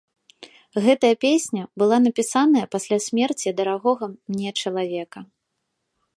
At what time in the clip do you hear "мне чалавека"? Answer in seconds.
4.31-5.19